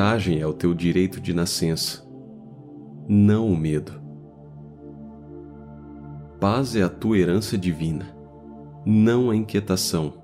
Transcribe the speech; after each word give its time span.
coragem 0.00 0.40
é 0.40 0.46
o 0.46 0.54
teu 0.54 0.72
direito 0.72 1.20
de 1.20 1.34
nascença, 1.34 2.02
não 3.06 3.52
o 3.52 3.54
medo. 3.54 4.00
Paz 6.40 6.74
é 6.74 6.82
a 6.82 6.88
tua 6.88 7.18
herança 7.18 7.58
divina, 7.58 8.06
não 8.86 9.28
a 9.28 9.36
inquietação. 9.36 10.14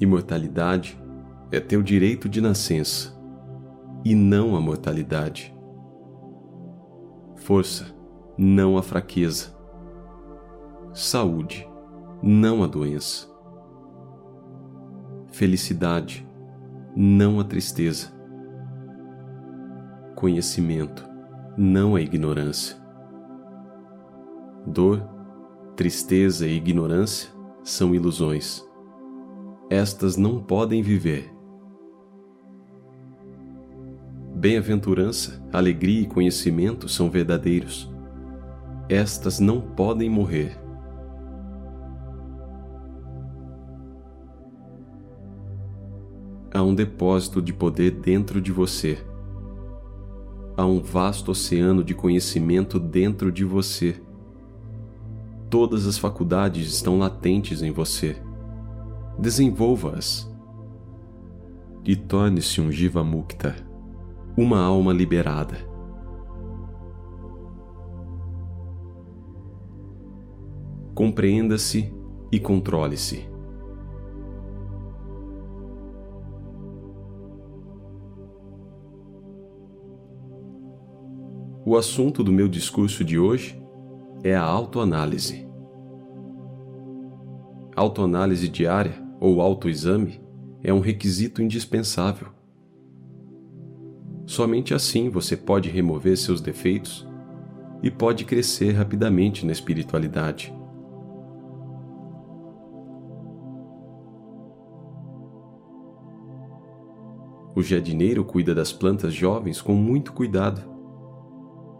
Imortalidade 0.00 1.00
é 1.52 1.60
teu 1.60 1.84
direito 1.84 2.28
de 2.28 2.40
nascença, 2.40 3.16
e 4.04 4.12
não 4.12 4.56
a 4.56 4.60
mortalidade. 4.60 5.56
Força, 7.36 7.94
não 8.36 8.76
a 8.76 8.82
fraqueza. 8.82 9.56
Saúde, 10.92 11.64
não 12.20 12.64
a 12.64 12.66
doença. 12.66 13.28
Felicidade, 15.30 16.26
não 16.94 17.40
a 17.40 17.44
tristeza. 17.44 18.12
Conhecimento, 20.14 21.08
não 21.56 21.96
a 21.96 22.00
ignorância. 22.00 22.76
Dor, 24.66 25.02
tristeza 25.74 26.46
e 26.46 26.56
ignorância 26.56 27.30
são 27.64 27.94
ilusões. 27.94 28.62
Estas 29.70 30.16
não 30.16 30.42
podem 30.42 30.82
viver. 30.82 31.32
Bem-aventurança, 34.34 35.42
alegria 35.52 36.02
e 36.02 36.06
conhecimento 36.06 36.88
são 36.88 37.08
verdadeiros. 37.08 37.90
Estas 38.88 39.40
não 39.40 39.60
podem 39.60 40.10
morrer. 40.10 40.60
Há 46.62 46.64
um 46.64 46.76
depósito 46.76 47.42
de 47.42 47.52
poder 47.52 47.90
dentro 47.90 48.40
de 48.40 48.52
você. 48.52 48.96
Há 50.56 50.64
um 50.64 50.80
vasto 50.80 51.32
oceano 51.32 51.82
de 51.82 51.92
conhecimento 51.92 52.78
dentro 52.78 53.32
de 53.32 53.44
você. 53.44 54.00
Todas 55.50 55.88
as 55.88 55.98
faculdades 55.98 56.72
estão 56.72 57.00
latentes 57.00 57.62
em 57.62 57.72
você. 57.72 58.16
Desenvolva-as 59.18 60.32
e 61.84 61.96
torne-se 61.96 62.60
um 62.60 62.70
Jiva 62.70 63.02
Mukta, 63.02 63.56
uma 64.36 64.60
alma 64.60 64.92
liberada. 64.92 65.68
Compreenda-se 70.94 71.92
e 72.30 72.38
controle-se. 72.38 73.31
O 81.72 81.76
assunto 81.78 82.22
do 82.22 82.30
meu 82.30 82.48
discurso 82.48 83.02
de 83.02 83.18
hoje 83.18 83.58
é 84.22 84.36
a 84.36 84.42
autoanálise. 84.42 85.48
Autoanálise 87.74 88.46
diária 88.46 88.92
ou 89.18 89.40
autoexame 89.40 90.20
é 90.62 90.70
um 90.70 90.80
requisito 90.80 91.40
indispensável. 91.40 92.28
Somente 94.26 94.74
assim 94.74 95.08
você 95.08 95.34
pode 95.34 95.70
remover 95.70 96.14
seus 96.18 96.42
defeitos 96.42 97.08
e 97.82 97.90
pode 97.90 98.26
crescer 98.26 98.72
rapidamente 98.72 99.46
na 99.46 99.52
espiritualidade. 99.52 100.54
O 107.56 107.62
jardineiro 107.62 108.26
cuida 108.26 108.54
das 108.54 108.74
plantas 108.74 109.14
jovens 109.14 109.62
com 109.62 109.74
muito 109.74 110.12
cuidado 110.12 110.70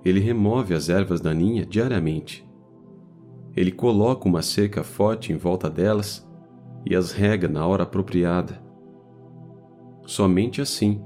ele 0.04 0.20
remove 0.20 0.74
as 0.74 0.88
ervas 0.88 1.20
daninhas 1.20 1.66
diariamente. 1.68 2.48
Ele 3.54 3.70
coloca 3.70 4.28
uma 4.28 4.42
cerca 4.42 4.82
forte 4.82 5.32
em 5.32 5.36
volta 5.36 5.68
delas 5.68 6.28
e 6.84 6.96
as 6.96 7.12
rega 7.12 7.48
na 7.48 7.66
hora 7.66 7.82
apropriada. 7.82 8.62
Somente 10.06 10.60
assim 10.60 11.02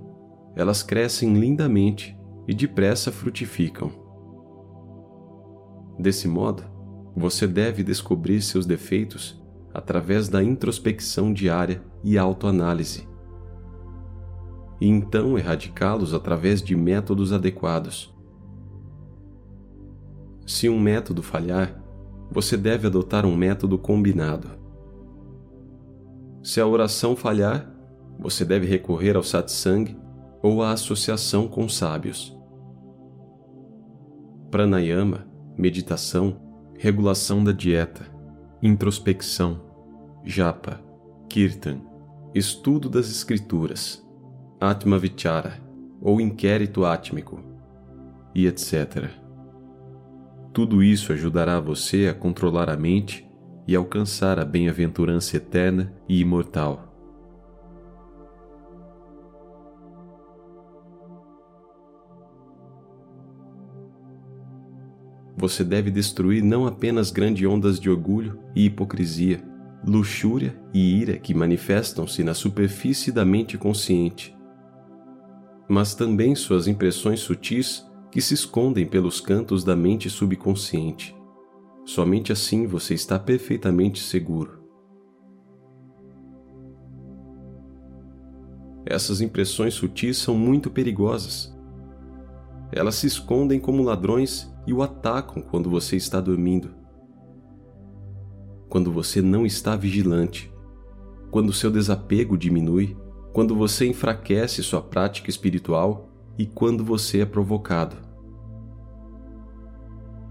elas 0.56 0.82
crescem 0.82 1.34
lindamente 1.34 2.18
e 2.48 2.54
depressa 2.54 3.12
frutificam. 3.12 3.92
Desse 5.98 6.26
modo, 6.26 6.64
você 7.14 7.46
deve 7.46 7.82
descobrir 7.82 8.40
seus 8.40 8.64
defeitos 8.64 9.42
através 9.72 10.28
da 10.30 10.42
introspecção 10.42 11.30
diária 11.30 11.82
e 12.02 12.16
autoanálise. 12.16 13.06
E 14.80 14.88
então 14.88 15.36
erradicá-los 15.36 16.14
através 16.14 16.62
de 16.62 16.74
métodos 16.74 17.32
adequados. 17.32 18.15
Se 20.46 20.68
um 20.68 20.78
método 20.78 21.22
falhar, 21.22 21.76
você 22.30 22.56
deve 22.56 22.86
adotar 22.86 23.26
um 23.26 23.34
método 23.34 23.76
combinado. 23.76 24.48
Se 26.42 26.60
a 26.60 26.66
oração 26.66 27.16
falhar, 27.16 27.68
você 28.18 28.44
deve 28.44 28.66
recorrer 28.66 29.16
ao 29.16 29.22
satsang 29.24 29.96
ou 30.40 30.62
à 30.62 30.70
associação 30.70 31.48
com 31.48 31.68
sábios. 31.68 32.36
Pranayama, 34.50 35.26
meditação, 35.58 36.40
regulação 36.78 37.42
da 37.42 37.50
dieta, 37.50 38.06
introspecção, 38.62 39.60
japa, 40.24 40.80
kirtan, 41.28 41.80
estudo 42.32 42.88
das 42.88 43.10
escrituras, 43.10 44.06
atma 44.60 44.98
vichara 44.98 45.60
ou 46.00 46.20
inquérito 46.20 46.84
átmico, 46.84 47.40
e 48.34 48.46
etc. 48.46 49.25
Tudo 50.56 50.82
isso 50.82 51.12
ajudará 51.12 51.60
você 51.60 52.08
a 52.08 52.14
controlar 52.14 52.70
a 52.70 52.78
mente 52.78 53.28
e 53.68 53.76
alcançar 53.76 54.38
a 54.38 54.44
bem-aventurança 54.46 55.36
eterna 55.36 55.92
e 56.08 56.18
imortal. 56.18 56.94
Você 65.36 65.62
deve 65.62 65.90
destruir 65.90 66.42
não 66.42 66.66
apenas 66.66 67.10
grandes 67.10 67.46
ondas 67.46 67.78
de 67.78 67.90
orgulho 67.90 68.40
e 68.54 68.64
hipocrisia, 68.64 69.44
luxúria 69.86 70.58
e 70.72 70.98
ira 70.98 71.18
que 71.18 71.34
manifestam-se 71.34 72.24
na 72.24 72.32
superfície 72.32 73.12
da 73.12 73.26
mente 73.26 73.58
consciente, 73.58 74.34
mas 75.68 75.94
também 75.94 76.34
suas 76.34 76.66
impressões 76.66 77.20
sutis 77.20 77.86
que 78.10 78.20
se 78.20 78.34
escondem 78.34 78.86
pelos 78.86 79.20
cantos 79.20 79.64
da 79.64 79.76
mente 79.76 80.08
subconsciente. 80.08 81.16
Somente 81.84 82.32
assim 82.32 82.66
você 82.66 82.94
está 82.94 83.18
perfeitamente 83.18 84.00
seguro. 84.02 84.60
Essas 88.84 89.20
impressões 89.20 89.74
sutis 89.74 90.16
são 90.16 90.36
muito 90.36 90.70
perigosas. 90.70 91.56
Elas 92.72 92.96
se 92.96 93.06
escondem 93.06 93.58
como 93.58 93.82
ladrões 93.82 94.52
e 94.66 94.72
o 94.72 94.82
atacam 94.82 95.42
quando 95.42 95.68
você 95.68 95.96
está 95.96 96.20
dormindo. 96.20 96.74
Quando 98.68 98.92
você 98.92 99.22
não 99.22 99.46
está 99.46 99.76
vigilante, 99.76 100.52
quando 101.30 101.52
seu 101.52 101.70
desapego 101.70 102.36
diminui, 102.36 102.96
quando 103.32 103.54
você 103.54 103.86
enfraquece 103.86 104.62
sua 104.62 104.80
prática 104.80 105.30
espiritual 105.30 106.08
e 106.38 106.46
quando 106.46 106.84
você 106.84 107.20
é 107.20 107.26
provocado. 107.26 107.96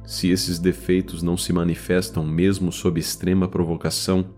Se 0.05 0.29
esses 0.29 0.59
defeitos 0.59 1.23
não 1.23 1.35
se 1.35 1.51
manifestam 1.51 2.23
mesmo 2.23 2.71
sob 2.71 2.99
extrema 2.99 3.47
provocação, 3.47 4.33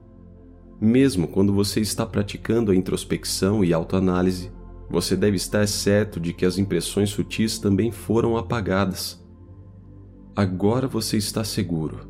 mesmo 0.80 1.28
quando 1.28 1.54
você 1.54 1.82
está 1.82 2.06
praticando 2.06 2.72
a 2.72 2.76
introspecção 2.76 3.66
e 3.66 3.74
autoanálise, 3.74 4.52
você 4.90 5.16
deve 5.16 5.36
estar 5.36 5.68
certo 5.68 6.20
de 6.20 6.32
que 6.32 6.46
as 6.46 6.58
impressões 6.58 7.10
sutis 7.10 7.60
também 7.60 7.92
foram 7.92 8.38
apagadas. 8.38 9.22
Agora 10.34 10.88
você 10.88 11.18
está 11.18 11.44
seguro. 11.44 12.08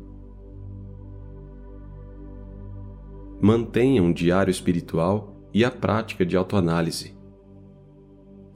Mantenha 3.40 4.02
um 4.02 4.12
diário 4.12 4.50
espiritual 4.50 5.36
e 5.52 5.64
a 5.64 5.70
prática 5.70 6.24
de 6.24 6.36
autoanálise. 6.36 7.17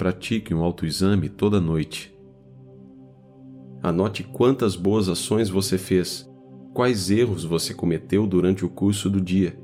Pratique 0.03 0.53
um 0.53 0.65
autoexame 0.65 1.29
toda 1.29 1.61
noite 1.61 2.13
Anote 3.81 4.25
quantas 4.25 4.75
boas 4.75 5.09
ações 5.09 5.49
você 5.49 5.79
fez, 5.79 6.29
quais 6.75 7.09
erros 7.09 7.45
você 7.45 7.73
cometeu 7.73 8.27
durante 8.27 8.65
o 8.65 8.69
curso 8.69 9.09
do 9.09 9.21
dia. 9.21 9.57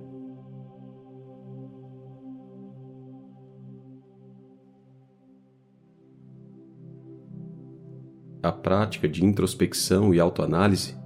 A 8.41 8.52
prática 8.52 9.08
de 9.08 9.25
introspecção 9.25 10.14
e 10.14 10.20
autoanálise 10.20 10.96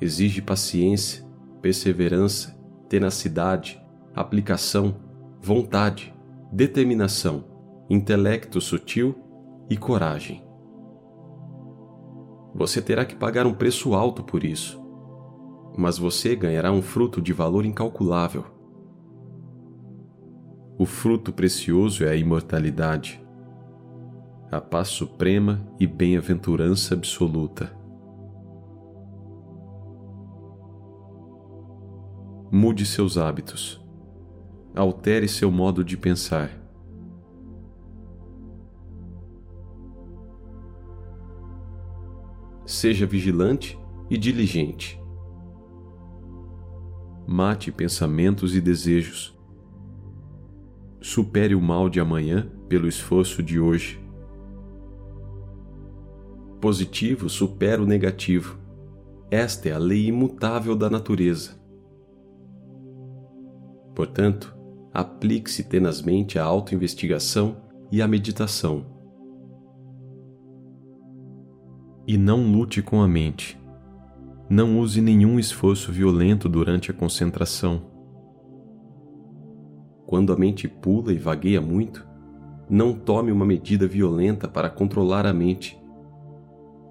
exige 0.00 0.42
paciência, 0.42 1.24
perseverança, 1.62 2.58
tenacidade, 2.88 3.80
aplicação, 4.16 4.96
vontade, 5.40 6.12
determinação 6.50 7.53
intelecto 7.88 8.60
sutil 8.60 9.14
e 9.68 9.76
coragem. 9.76 10.42
Você 12.54 12.80
terá 12.80 13.04
que 13.04 13.14
pagar 13.14 13.46
um 13.46 13.52
preço 13.52 13.94
alto 13.94 14.22
por 14.22 14.44
isso, 14.44 14.80
mas 15.76 15.98
você 15.98 16.34
ganhará 16.34 16.72
um 16.72 16.80
fruto 16.80 17.20
de 17.20 17.32
valor 17.32 17.64
incalculável. 17.66 18.44
O 20.78 20.86
fruto 20.86 21.32
precioso 21.32 22.04
é 22.04 22.10
a 22.10 22.16
imortalidade, 22.16 23.24
a 24.50 24.60
paz 24.60 24.88
suprema 24.88 25.66
e 25.78 25.86
bem-aventurança 25.86 26.94
absoluta. 26.94 27.76
Mude 32.50 32.86
seus 32.86 33.18
hábitos. 33.18 33.84
Altere 34.74 35.28
seu 35.28 35.50
modo 35.50 35.84
de 35.84 35.96
pensar 35.96 36.63
seja 42.66 43.06
vigilante 43.06 43.78
e 44.08 44.16
diligente. 44.16 45.00
Mate 47.26 47.72
pensamentos 47.72 48.54
e 48.54 48.60
desejos. 48.60 49.38
Supere 51.00 51.54
o 51.54 51.60
mal 51.60 51.88
de 51.88 52.00
amanhã 52.00 52.50
pelo 52.68 52.88
esforço 52.88 53.42
de 53.42 53.60
hoje. 53.60 54.00
Positivo 56.60 57.28
supera 57.28 57.82
o 57.82 57.86
negativo. 57.86 58.58
Esta 59.30 59.68
é 59.68 59.72
a 59.72 59.78
lei 59.78 60.06
imutável 60.06 60.74
da 60.74 60.88
natureza. 60.88 61.60
Portanto, 63.94 64.56
aplique-se 64.92 65.64
tenazmente 65.64 66.38
à 66.38 66.44
autoinvestigação 66.44 67.62
e 67.92 68.00
à 68.00 68.08
meditação 68.08 68.93
E 72.06 72.18
não 72.18 72.52
lute 72.52 72.82
com 72.82 73.00
a 73.00 73.08
mente. 73.08 73.58
Não 74.48 74.78
use 74.78 75.00
nenhum 75.00 75.38
esforço 75.38 75.90
violento 75.90 76.48
durante 76.48 76.90
a 76.90 76.94
concentração. 76.94 77.82
Quando 80.06 80.32
a 80.32 80.36
mente 80.36 80.68
pula 80.68 81.12
e 81.12 81.18
vagueia 81.18 81.62
muito, 81.62 82.06
não 82.68 82.92
tome 82.92 83.32
uma 83.32 83.46
medida 83.46 83.86
violenta 83.86 84.46
para 84.46 84.68
controlar 84.68 85.26
a 85.26 85.32
mente. 85.32 85.80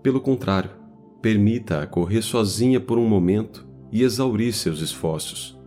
Pelo 0.01 0.19
contrário, 0.19 0.71
permita-a 1.21 1.85
correr 1.85 2.21
sozinha 2.21 2.79
por 2.79 2.97
um 2.97 3.07
momento 3.07 3.67
e 3.91 4.01
exaurir 4.01 4.51
seus 4.51 4.81
esforços. 4.81 5.57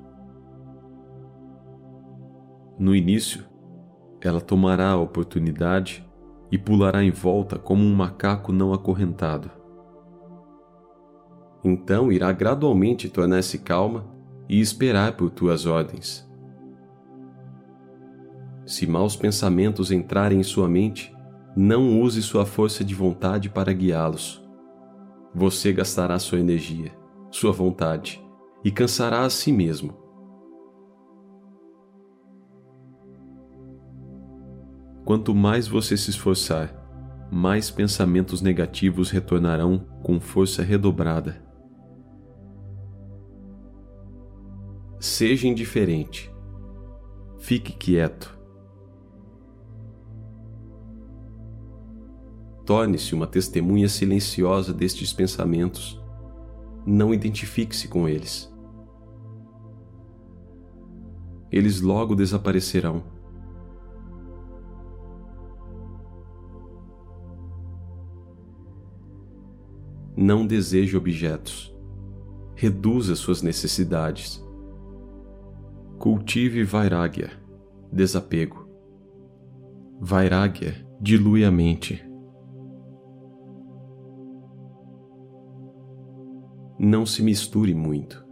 No 2.78 2.94
início, 2.94 3.44
ela 4.20 4.40
tomará 4.40 4.90
a 4.90 5.00
oportunidade 5.00 6.04
e 6.50 6.56
pulará 6.56 7.02
em 7.02 7.10
volta 7.10 7.58
como 7.58 7.84
um 7.84 7.94
macaco 7.94 8.52
não 8.52 8.72
acorrentado. 8.72 9.50
Então 11.64 12.12
irá 12.12 12.30
gradualmente 12.32 13.08
tornar-se 13.08 13.58
calma 13.58 14.06
e 14.48 14.60
esperar 14.60 15.16
por 15.16 15.30
tuas 15.30 15.66
ordens. 15.66 16.24
Se 18.64 18.86
maus 18.86 19.16
pensamentos 19.16 19.90
entrarem 19.90 20.40
em 20.40 20.44
sua 20.44 20.68
mente, 20.68 21.14
não 21.56 22.00
use 22.00 22.22
sua 22.22 22.44
força 22.44 22.84
de 22.84 22.94
vontade 22.94 23.48
para 23.48 23.72
guiá-los. 23.72 24.44
Você 25.34 25.72
gastará 25.72 26.18
sua 26.18 26.38
energia, 26.38 26.92
sua 27.30 27.52
vontade 27.52 28.22
e 28.64 28.70
cansará 28.70 29.22
a 29.22 29.30
si 29.30 29.52
mesmo 29.52 30.05
Quanto 35.06 35.32
mais 35.32 35.68
você 35.68 35.96
se 35.96 36.10
esforçar, 36.10 36.74
mais 37.30 37.70
pensamentos 37.70 38.42
negativos 38.42 39.08
retornarão 39.08 39.86
com 40.02 40.18
força 40.18 40.64
redobrada. 40.64 41.40
Seja 44.98 45.46
indiferente. 45.46 46.28
Fique 47.38 47.72
quieto. 47.72 48.36
Torne-se 52.64 53.14
uma 53.14 53.28
testemunha 53.28 53.88
silenciosa 53.88 54.74
destes 54.74 55.12
pensamentos. 55.12 56.02
Não 56.84 57.14
identifique-se 57.14 57.86
com 57.86 58.08
eles. 58.08 58.52
Eles 61.52 61.80
logo 61.80 62.16
desaparecerão 62.16 63.15
não 70.26 70.44
deseje 70.44 70.96
objetos. 70.96 71.72
Reduza 72.56 73.14
suas 73.14 73.42
necessidades. 73.42 74.44
Cultive 76.00 76.64
Vairagya, 76.64 77.30
desapego. 77.92 78.68
Vairagya 80.00 80.84
dilui 81.00 81.44
a 81.44 81.50
mente. 81.52 82.04
Não 86.76 87.06
se 87.06 87.22
misture 87.22 87.72
muito. 87.72 88.26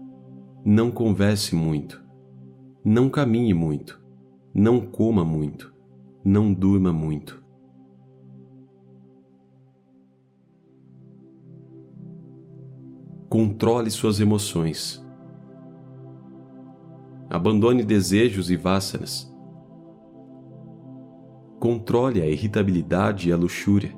Não 0.64 0.90
converse 0.90 1.54
muito. 1.54 2.02
Não 2.84 3.08
caminhe 3.08 3.54
muito. 3.54 4.04
Não 4.52 4.80
coma 4.80 5.24
muito. 5.24 5.72
Não 6.24 6.52
durma 6.52 6.92
muito. 6.92 7.43
Controle 13.34 13.90
suas 13.90 14.20
emoções. 14.20 15.04
Abandone 17.28 17.82
desejos 17.82 18.48
e 18.48 18.56
vássanas. 18.56 19.28
Controle 21.58 22.22
a 22.22 22.28
irritabilidade 22.28 23.28
e 23.28 23.32
a 23.32 23.36
luxúria. 23.36 23.92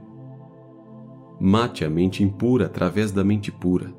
Mate 1.38 1.84
a 1.84 1.90
mente 1.90 2.24
impura 2.24 2.64
através 2.64 3.12
da 3.12 3.22
mente 3.22 3.52
pura 3.52 3.92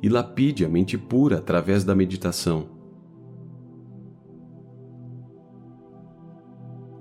e 0.00 0.08
lapide 0.08 0.64
a 0.64 0.68
mente 0.68 0.96
pura 0.96 1.38
através 1.38 1.82
da 1.82 1.92
meditação. 1.92 2.68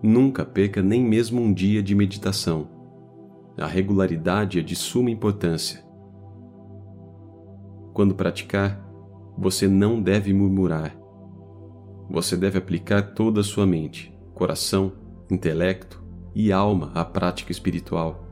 Nunca 0.01 0.43
peca 0.43 0.81
nem 0.81 1.03
mesmo 1.03 1.39
um 1.39 1.53
dia 1.53 1.83
de 1.83 1.93
meditação. 1.93 2.69
A 3.55 3.67
regularidade 3.67 4.57
é 4.57 4.63
de 4.63 4.75
suma 4.75 5.11
importância. 5.11 5.86
Quando 7.97 8.13
praticar, 8.13 8.79
você 9.35 9.67
não 9.67 9.99
deve 9.99 10.31
murmurar. 10.31 10.95
Você 12.07 12.37
deve 12.37 12.59
aplicar 12.59 13.15
toda 13.15 13.41
a 13.41 13.43
sua 13.43 13.65
mente, 13.65 14.15
coração, 14.35 14.91
intelecto 15.31 15.99
e 16.35 16.51
alma 16.51 16.91
à 16.93 17.03
prática 17.03 17.51
espiritual. 17.51 18.23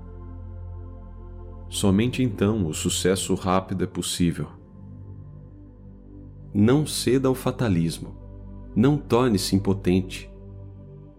Somente 1.68 2.22
então 2.22 2.68
o 2.68 2.76
sucesso 2.76 3.34
rápido 3.34 3.84
é 3.84 3.88
possível. 3.88 4.50
Não 6.54 6.86
ceda 6.86 7.28
ao 7.28 7.34
fatalismo. 7.34 8.16
Não 8.76 9.00
torne-se 9.00 9.56
impotente. 9.56 10.32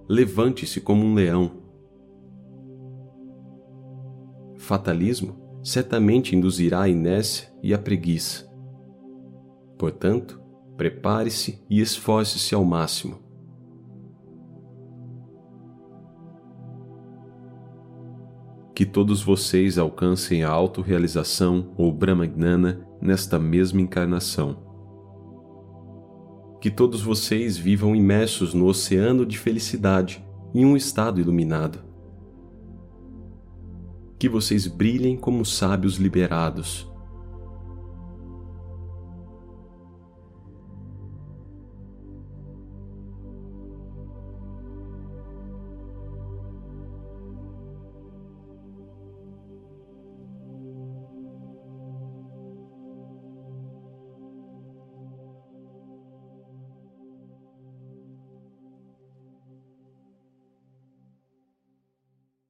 Levante-se 0.08 0.80
como 0.80 1.04
um 1.04 1.14
leão. 1.14 1.50
Fatalismo 4.56 5.45
certamente 5.66 6.36
induzirá 6.36 6.82
a 6.82 6.88
inércia 6.88 7.52
e 7.60 7.74
a 7.74 7.78
preguiça. 7.78 8.48
Portanto, 9.76 10.40
prepare-se 10.76 11.60
e 11.68 11.80
esforce-se 11.80 12.54
ao 12.54 12.64
máximo. 12.64 13.18
Que 18.76 18.86
todos 18.86 19.20
vocês 19.20 19.76
alcancem 19.76 20.44
a 20.44 20.50
autorrealização 20.50 21.74
ou 21.76 21.92
Brahmagnana 21.92 22.86
nesta 23.02 23.36
mesma 23.36 23.80
encarnação. 23.80 24.64
Que 26.60 26.70
todos 26.70 27.02
vocês 27.02 27.56
vivam 27.56 27.96
imersos 27.96 28.54
no 28.54 28.66
oceano 28.66 29.26
de 29.26 29.36
felicidade 29.36 30.24
em 30.54 30.64
um 30.64 30.76
estado 30.76 31.20
iluminado 31.20 31.85
que 34.18 34.28
vocês 34.28 34.66
brilhem 34.66 35.16
como 35.16 35.44
sábios 35.44 35.96
liberados. 35.96 36.88